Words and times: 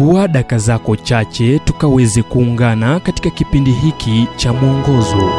chukua 0.00 0.28
daka 0.28 0.58
zako 0.58 0.96
chache 0.96 1.58
tukaweze 1.58 2.22
kuungana 2.22 3.00
katika 3.00 3.30
kipindi 3.30 3.72
hiki 3.72 4.26
cha 4.36 4.52
mwongozo. 4.52 5.30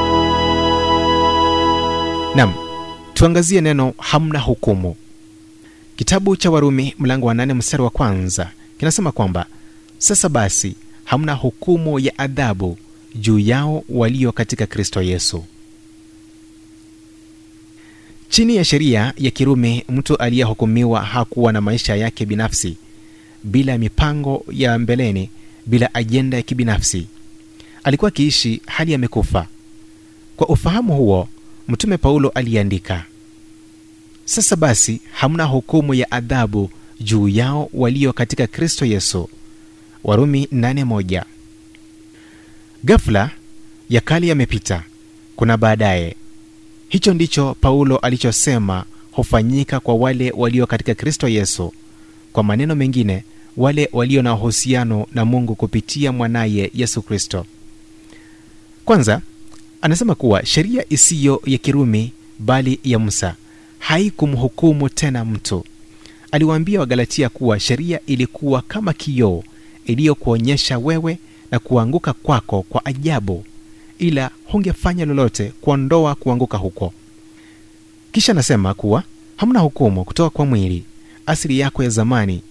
Nam 2.35 2.53
tuangazie 3.13 3.61
neno 3.61 3.93
hamna 3.97 4.39
hukumu. 4.39 4.95
Kitabu 5.95 6.35
cha 6.35 6.51
warumi 6.51 6.95
mlango 6.99 7.27
wa 7.27 7.33
nane 7.33 7.53
mstari 7.53 7.83
wa 7.83 7.89
kwanza 7.89 8.51
kinasema 8.77 9.11
kwamba 9.11 9.45
sasa 9.97 10.29
basi 10.29 10.75
hamna 11.03 11.33
hukumu 11.33 11.99
ya 11.99 12.17
adhabu 12.19 12.77
juu 13.15 13.39
yao 13.39 13.83
walio 13.89 14.31
katika 14.31 14.65
kristo 14.67 15.01
yesu. 15.01 15.43
Chini 18.29 18.55
ya 18.55 18.63
sheria 18.65 19.13
ya 19.17 19.31
kirumi 19.31 19.83
mtu 19.89 20.17
aliyehukumiwa 20.17 21.01
hakuwa 21.01 21.53
na 21.53 21.61
maisha 21.61 21.95
yake 21.95 22.25
binafsi 22.25 22.77
bila 23.43 23.77
mipango 23.77 24.45
ya 24.51 24.79
mbeleni 24.79 25.29
bila 25.65 25.93
ajenda 25.93 26.37
ya 26.37 26.43
kibinafsi. 26.43 27.07
Alikuwa 27.83 28.07
akiishi 28.09 28.61
hali 28.65 28.93
amekufa. 28.93 29.47
Kwa 30.37 30.47
ufahamu 30.49 30.95
huo 30.95 31.27
mtume 31.67 31.97
paulo 31.97 32.29
aliandika 32.29 33.05
sasa 34.25 34.55
basi 34.55 35.01
hamna 35.11 35.43
hukumu 35.43 35.93
ya 35.93 36.11
adhabu 36.11 36.69
juu 36.99 37.27
yao 37.27 37.69
walio 37.73 38.13
katika 38.13 38.47
kristo 38.47 38.85
yesu. 38.85 39.29
Warumi 40.03 40.45
81 40.53 41.23
gafula 42.83 43.29
ya 43.89 44.01
kale 44.01 44.27
yamepita. 44.27 44.83
Kuna 45.35 45.57
baadaye. 45.57 46.15
Hicho 46.89 47.13
ndicho 47.13 47.55
paulo 47.61 47.97
alichosema 47.97 48.85
hufanyika 49.11 49.79
kwa 49.79 49.95
wale 49.95 50.31
walio 50.35 50.67
katika 50.67 50.95
kristo 50.95 51.27
yesu 51.27 51.73
kwa 52.33 52.43
maneno 52.43 52.75
mengine 52.75 53.23
wale 53.57 53.89
walio 53.93 54.21
na 54.21 54.33
uhusiano 54.33 55.07
na 55.13 55.25
mungu 55.25 55.55
kupitia 55.55 56.11
mwanaye 56.11 56.71
yesu 56.73 57.01
kristo. 57.01 57.45
Kwanza 58.85 59.21
anasema 59.81 60.15
kuwa 60.15 60.45
sheria 60.45 60.85
isiyo 60.89 61.41
ya 61.45 61.57
kirumi 61.57 62.11
bali 62.39 62.79
ya 62.83 62.99
musa 62.99 63.35
haikumhukumu 63.79 64.89
tena 64.89 65.25
mtu. 65.25 65.63
Aliwaambia 66.31 66.79
wagalatia 66.79 67.29
kuwa 67.29 67.59
sheria 67.59 67.99
ilikuwa 68.05 68.61
kama 68.61 68.93
kioo 68.93 69.43
iliyokuonyesha 69.85 70.77
wewe 70.79 71.17
na 71.51 71.59
kuanguka 71.59 72.13
kwako 72.13 72.61
kwa 72.69 72.85
ajabu 72.85 73.45
ila 73.99 74.29
hungefanya 74.45 75.05
lolote 75.05 75.51
kuondoa 75.61 76.15
kuanguka 76.15 76.57
huko. 76.57 76.93
Kisha 78.11 78.31
anasema 78.31 78.73
kuwa 78.73 79.03
hamna 79.37 79.59
hukumu 79.59 80.03
kutoka 80.05 80.29
kwa 80.29 80.45
mwili 80.45 80.83
asili 81.25 81.59
yako 81.59 81.83
ya 81.83 81.89
zamani. 81.89 82.41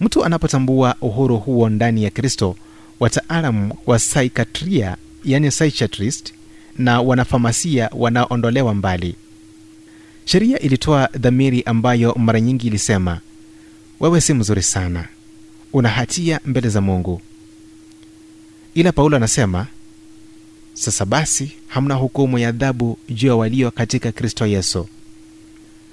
Mtu 0.00 0.24
anapotambua 0.24 0.96
uhuru 1.00 1.38
huo 1.38 1.68
ndani 1.68 2.04
ya 2.04 2.10
kristo 2.10 2.56
wataalamu 3.00 3.74
wa 3.86 3.98
saikatria 3.98 4.96
yani 5.24 5.48
psychiatrist 5.50 6.32
na 6.78 7.00
wanafamasia 7.00 7.90
wanaondolewa 7.92 8.74
mbali. 8.74 9.14
Sheria 10.24 10.58
ilitoa 10.58 11.08
dhamiri 11.18 11.62
ambayo 11.62 12.14
mara 12.14 12.40
nyingi 12.40 12.66
ilisema 12.66 13.20
wewe 14.00 14.20
si 14.20 14.34
mzuri 14.34 14.62
sana. 14.62 15.08
Una 15.72 15.88
hatia 15.88 16.40
mbele 16.44 16.68
za 16.68 16.80
mungu. 16.80 17.20
Ila 18.74 18.92
paulo 18.92 19.16
anasema 19.16 19.66
sasa 20.74 21.04
basi 21.04 21.52
hamna 21.68 21.94
hukumu 21.94 22.38
ya 22.38 22.48
adhabu 22.48 22.98
juu 23.08 23.26
ya 23.28 23.34
walio 23.36 23.70
katika 23.70 24.12
kristo 24.12 24.46
yesu 24.46 24.88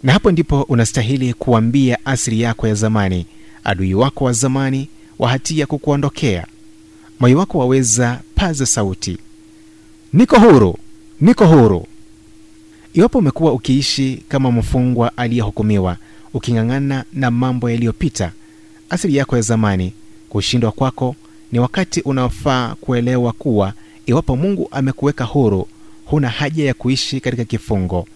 na 0.03 0.13
hapo 0.13 0.31
ndipo 0.31 0.61
unastahili 0.61 1.33
kuambia 1.33 2.05
asili 2.05 2.41
yako 2.41 2.67
ya 2.67 2.73
zamani 2.75 3.25
adui 3.63 3.93
wako 3.93 4.25
wa 4.25 4.33
zamani 4.33 4.89
wa 5.19 5.29
hatia 5.29 5.65
kukuondokea. 5.65 6.47
Moyo 7.19 7.37
wako 7.37 7.57
waweza 7.57 8.19
paza 8.35 8.65
sauti. 8.65 9.17
Niko 10.13 10.39
huru 10.39 10.77
niko 11.21 11.47
huru. 11.47 11.87
Iwapo 12.93 13.17
umekuwa 13.17 13.53
ukiishi 13.53 14.23
kama 14.29 14.51
mfungwa 14.51 15.17
aliyehukumiwa 15.17 15.97
uking'ang'ana 16.33 17.05
na 17.13 17.31
mambo 17.31 17.69
yaliyopita 17.69 18.31
asili 18.89 19.15
yako 19.15 19.35
ya 19.35 19.41
zamani 19.41 19.93
kushindwa 20.29 20.71
kwako 20.71 21.15
ni 21.51 21.59
wakati 21.59 22.01
unaofaa 22.01 22.75
kuelewa 22.81 23.31
kuwa 23.33 23.73
iwapo 24.05 24.35
mungu 24.35 24.67
amekuweka 24.71 25.23
huru 25.23 25.67
huna 26.05 26.29
haja 26.29 26.65
ya 26.65 26.73
kuishi 26.73 27.19
katika 27.19 27.45
kifungo 27.45 28.07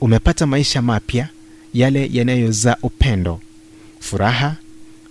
umepata 0.00 0.46
maisha 0.46 0.82
mapya 0.82 1.28
yale 1.74 2.10
yanayozaa 2.12 2.76
upendo 2.82 3.40
furaha 4.00 4.56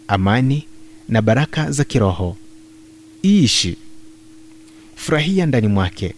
amani 0.08 0.68
na 1.10 1.22
baraka 1.22 1.72
za 1.72 1.84
kiroho. 1.84 2.38
Iishi. 3.26 3.78
Furahia 4.96 5.46
ndani 5.46 5.68
mwake 5.68 6.14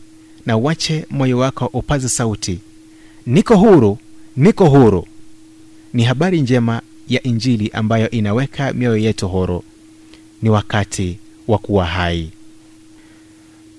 na 0.45 0.57
uache 0.57 1.05
moyo 1.09 1.37
wako 1.37 1.65
upaze 1.73 2.09
sauti. 2.09 2.59
Niko 3.25 3.55
huru 3.57 3.97
niko 4.37 4.69
huru. 4.69 5.07
Ni 5.93 6.03
habari 6.03 6.41
njema 6.41 6.81
ya 7.09 7.23
injili 7.23 7.69
ambayo 7.73 8.09
inaweka 8.09 8.73
mioyo 8.73 8.97
yetu 8.97 9.27
huru. 9.27 9.63
Ni 10.41 10.49
wakati 10.49 11.19
wa 11.47 11.57
kuwa 11.57 11.85
hai 11.85 12.31